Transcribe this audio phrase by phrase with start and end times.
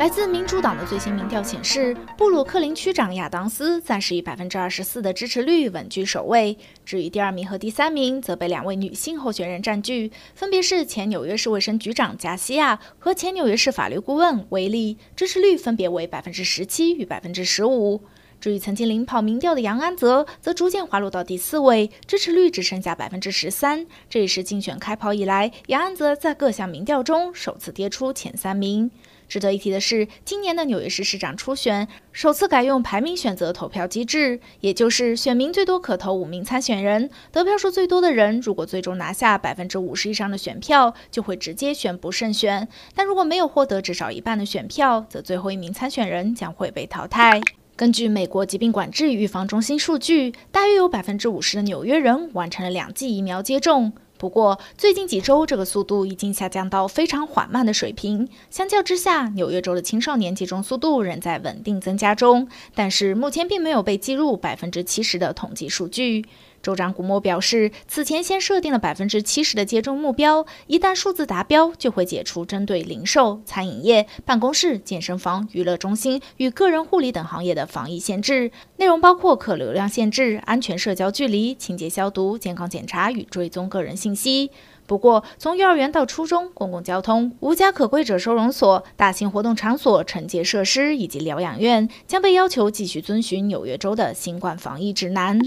[0.00, 6.56] 来自民主党的最新民调显示，布鲁克林区长亚当斯暂时以百分之二十四的支持率稳居首位。
[6.86, 18.00] 至于第二名和第三名，则被两位女性候选人占据，分别是前纽约市卫生局长加西亚和前纽约市法律顾问威利，支持率分别为百分之十七与百分之十五。
[18.40, 23.86] 至于曾经领跑民调的杨安泽，则逐渐滑落到第四位，支持率只剩下百分之十三。
[24.08, 28.90] 这也是竞选开跑以来，杨安泽在各项民调中首次跌出前三名。
[29.30, 47.40] 值得一提的是，今年的纽约市市长初选首次改用排名选择投票机制，也就是选民最多可投五名参选人，得票数最多的人如果最终拿下百分之五十以上的选票，就会直接宣布胜选；但如果没有获得至少一半的选票，则最后一名参选人将会被淘汰。
[47.76, 53.92] 根据美国疾病管制与预防中心数据，大约有百分之五十的纽约人完成了两剂疫苗接种。
[54.20, 58.28] 不过，最近几周这个速度已经下降到非常缓慢的水平。
[58.50, 66.26] 相较之下，纽约州的青少年集中速度仍在稳定增加中，但是目前并没有被计入百分之七十的统计数据。
[66.62, 84.50] 州长古莫表示，此前先设定了百分之七十的接种目标，一旦数字达标，就会解除针对零售、餐饮业、办公室、健身房、娱乐中心与个人护理等行业的防疫限制，内容包括客流量限制、安全社交距离、清洁消毒、健康检查与追踪个人信息。
[84.86, 95.38] 不过，从幼儿园到初中、公共交通、无家可归者收容所、大型活动场所、惩戒设施以及疗养院，将被要求继续遵循纽约州的新冠防疫指南。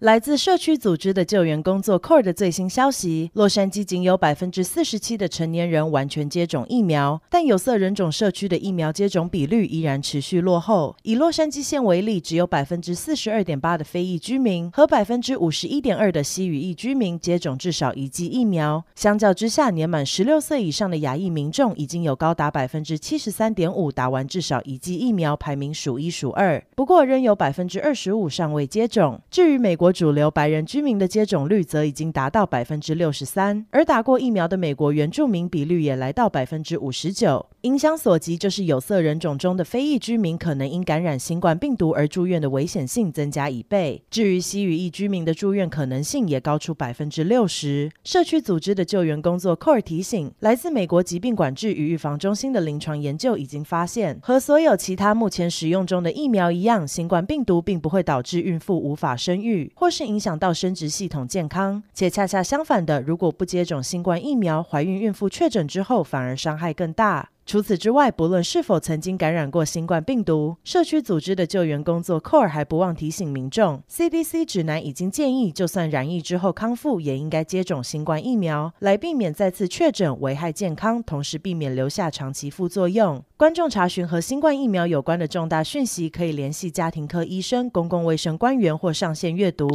[0.00, 10.96] 来自社区组织的救援工作 CORE 的最新消息：洛杉矶仅有百分之四十七的成年人完全接种疫苗，但有色人种社区的疫苗接种比率依然持续落后。
[11.02, 18.82] 以洛杉矶县为例，只有百分之四十二点八的非裔居民和百分之五十一点二的西语裔居民接种至少一剂疫苗。
[18.94, 26.64] 相较之下，年满十六岁以上的亚裔民众已经有高达百分之七十三点五打完至少一剂疫苗，排名数一数二。
[26.74, 29.20] 不过，仍有百分之二十五尚未接种。
[29.30, 37.46] 至于美国，主流白人居民的接种率则已经达到百分之六十三，而打过疫苗的美国原住民比率也来到百分之五十九。
[37.62, 44.02] 影响所及，就是有色人种中的非裔居民可能因感染新冠病毒而住院的危险性增加一倍。
[44.10, 47.90] 至于西语裔居民的住院可能性也高出百分之六十。
[48.02, 61.82] 社区组织的救援工作 CORE 提醒，来自美国疾病管制与预防中心的临床研究已经发现，和所有其他目前使用中的疫苗一样，新冠病毒并不会导致孕妇无法生育，或是影响到生殖系统健康。
[61.94, 67.30] 且恰恰相反的，如果不接种新冠疫苗，怀孕孕妇确诊之后反而伤害更大。
[67.46, 83.20] 除此之外，不论是否曾经感染过新冠病毒，社区组织的救援工作 CORE 还不忘提醒民众，CDC 指南已经建议，就算染疫之后康复，也应该接种新冠疫苗，来避免再次确诊危害健康，同时避免留下长期副作用。
[83.36, 89.66] 观众查询和新冠疫苗有关的重大讯息，可以联系家庭科医生、公共卫生官员或上线阅读。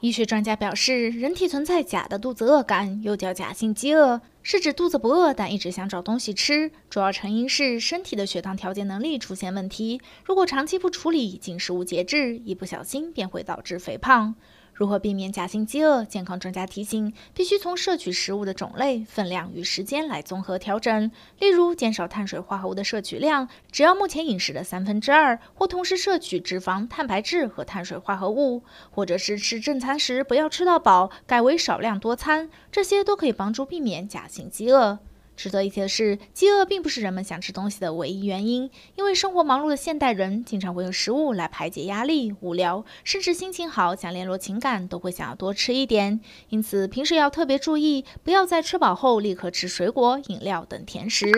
[0.00, 6.70] 医学专家表示，人体存在假的肚子饿感，又叫假性饥饿，是指肚子不饿，但一直想找东西吃。
[6.90, 14.34] 主要成因是身体的血糖调节能力出现问题，如果长期不处理，进食物节制，一不小心便会导致肥胖。
[14.76, 16.04] 如何避免假性饥饿？
[16.04, 21.10] 健康专家提醒，必须从摄取食物的种类、分量与时间来综合调整。
[21.38, 34.98] 例如，减少碳水化合物的摄取量，只要目前饮食的三分之二，或同时摄取脂肪、蛋白质和碳水化合物，或者是吃正餐时不要吃到饱，改为少量多餐，这些都可以帮助避免假性饥饿。
[35.36, 46.18] 值得一提的是，饥饿并不是人们想吃东西的唯一原因，因为生活忙碌的现代人经常会用食物来排解压力、无聊，甚至心情好想联络情感都会想要多吃一点。
[46.48, 51.30] 因此，平时要特别注意，不要在吃饱后立刻吃水果、饮料等甜食。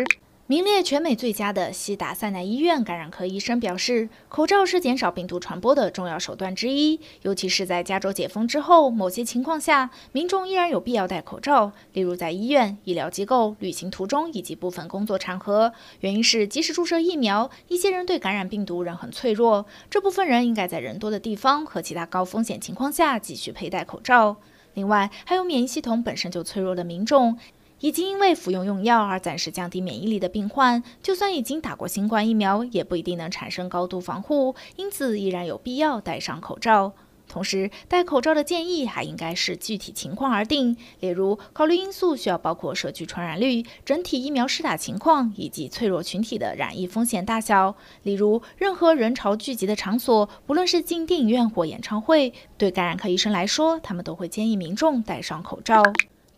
[0.50, 15.74] 名列全美最佳的西达塞纳医院感染科医生表示，口罩是减少病毒传播的重要手段之一，尤其是在加州解封之后，某些情况下，民众依然有必要戴口罩，例如在医院、医疗机构、旅行途中以及部分工作场合。
[16.00, 24.38] 原因是，即使注射疫苗，一些人对感染病毒仍很脆弱，这部分人应该在人多的地方和其他高风险情况下继续佩戴口罩。
[24.72, 27.36] 另外，还有免疫系统本身就脆弱的民众。
[27.80, 36.92] 已经因为服用用药而暂时降低免疫力的病患，就算已经打过新冠疫苗，也不一定能产生高度防护，因此依然有必要戴上口罩。
[37.28, 47.76] 同时，戴口罩的建议还应该视具体情况而定，例如考虑因素需要包括社区传染率、整体疫苗施打情况以及脆弱群体的染疫风险大小。
[48.02, 55.82] 例如，任何人潮聚集的场所，不论是进电影院或演唱会，对感染科医生来说，他们都会建议民众戴上口罩。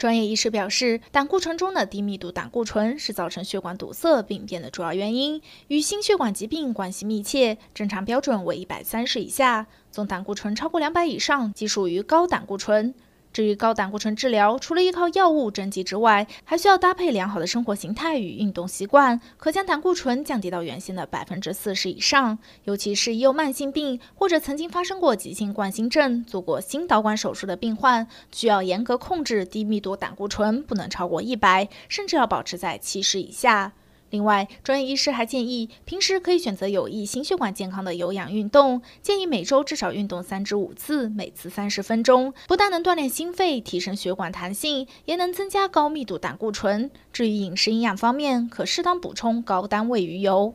[0.00, 12.94] 专业医师表示，胆固醇中的低密度胆固醇是造成血管堵塞病变的主要原因，与心血管疾病关系密切，正常标准为一百三十以下，总胆固醇超过两百以上即属于高胆固醇。
[13.32, 22.38] 至于高胆固醇治疗，除了依靠药物针剂之外，还需要搭配良好的生活形态与运动习惯，可将胆固醇降低到原先的百分之四十以上。
[22.64, 33.72] 尤其是已有慢性病或者曾经发生过急性冠心症、做过心导管手术的病患，需要严格控制低密度胆固醇，不能超过一百，甚至要保持在七十以下。
[34.10, 46.90] 另外，专业医师还建议，平时可以选择有益心血管健康的有氧运动，建议每周至少运动三至五次，每次三十分钟，不但能锻炼心肺、提升血管弹性，也能增加高密度胆固醇。
[47.12, 50.54] 至于饮食营养方面，可适当补充高单位鱼油。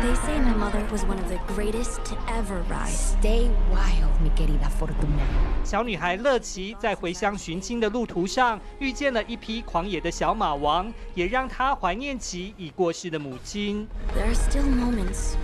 [0.00, 3.14] They say my mother was one of the greatest to ever rise.
[3.20, 5.22] Stay wild, mi querida Fortuna.
[5.62, 13.86] 小女孩乐琪在回乡寻亲的路途上遇见了一匹狂野的小马王，也让她怀念起已过世的母亲。
[14.16, 15.34] There are still moments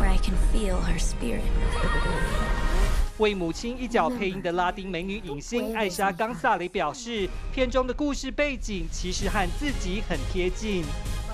[0.00, 1.42] where I can feel her spirit.
[3.18, 10.84] 为母亲一角配音的拉丁美女影星艾莎·冈萨雷表示，片中的故事背景其实和自己很贴近。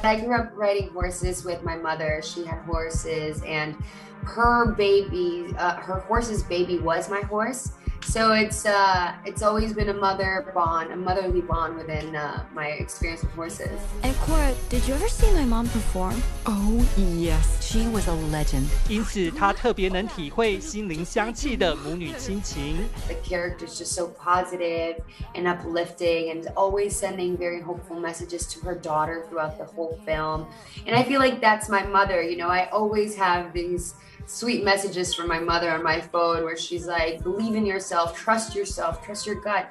[0.03, 2.23] I grew up riding horses with my mother.
[2.23, 3.77] She had horses, and
[4.25, 7.73] her baby, uh, her horse's baby was my horse.
[8.02, 12.68] So it's uh, it's always been a mother bond, a motherly bond within uh, my
[12.68, 13.80] experience with horses.
[14.04, 16.22] And Cora, did you ever see my mom perform?
[16.46, 18.70] Oh yes, she was a legend.
[18.88, 22.88] 因此，她特别能体会心灵相契的母女亲情。
[23.08, 24.98] The character's just so positive
[25.34, 30.46] and uplifting, and always sending very hopeful messages to her daughter throughout the whole film.
[30.86, 32.22] And I feel like that's my mother.
[32.22, 33.96] You know, I always have these
[34.28, 38.55] sweet messages from my mother on my phone where she's like, believe in yourself, Trust
[38.55, 39.67] yourself, trust your gut.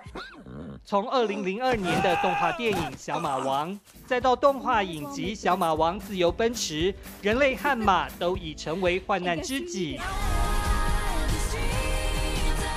[0.86, 3.72] 从二零零二年的动画电影《小马王》，
[4.08, 10.00] 再到动画影集《小马王自由奔驰》，人类和马都已成为患难知己。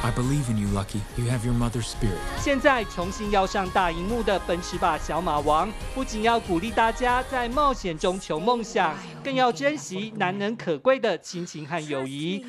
[0.05, 1.01] I believe in you, Lucky.
[1.17, 2.19] You have your mother's spirit.
[2.41, 12.45] 现在重新要上大荧幕的《奔驰吧，小马王》，不仅要鼓励大家在冒险中求梦想，更要珍惜难能可贵的亲情和友谊。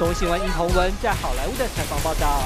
[0.00, 2.40] 东新闻殷鸿文在好莱坞的采访报道。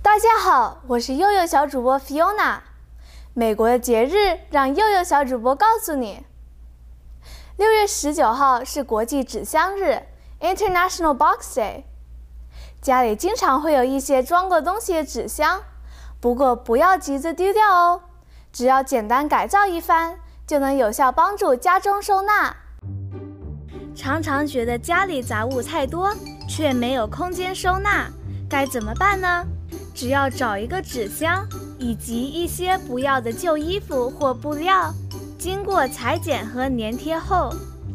[0.00, 2.58] 大家好，我是幼幼小主播 Fiona。
[3.34, 6.24] 美国的节日，让幼幼小主播告诉你：
[7.56, 10.02] 六月十九号是国际纸箱日
[10.40, 11.84] （International Box Day）。
[12.82, 15.62] 家里经常会有一些装过东西的纸箱，
[16.20, 18.02] 不过不要急着丢掉哦，
[18.52, 22.54] 只要简单改造一番，就能有效帮助家中收纳。
[23.94, 26.12] 常常觉得家里杂物太多，
[26.46, 28.10] 却没有空间收纳，
[28.50, 29.46] 该怎么办呢？
[29.94, 31.48] 只要找一个纸箱，
[31.78, 34.92] 以及一些不要的旧衣服或布料，
[35.38, 37.52] 经过裁剪和粘贴后，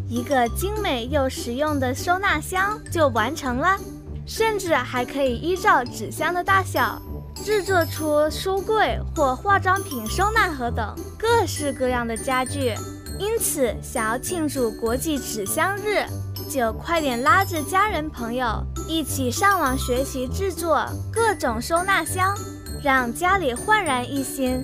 [0.07, 3.77] 一个精美又实用的收纳箱就完成了。
[4.23, 7.01] 甚至还可以依照纸箱的大小，
[7.43, 12.73] 制作出书柜或化妆品收纳盒等各式各样的家具。
[13.19, 16.05] 因此，想要庆祝国际纸箱日，
[16.49, 22.33] 就快点拉着家人朋友一起上网学习制作各种收纳箱，
[22.81, 24.63] 让家里焕然一新。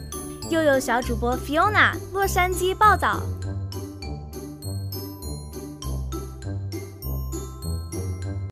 [0.50, 3.22] 又有小主播 Fiona 洛杉矶报道。